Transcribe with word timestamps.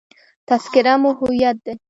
تذکره 0.49 0.93
مو 1.01 1.09
هویت 1.19 1.57
دی. 1.65 1.73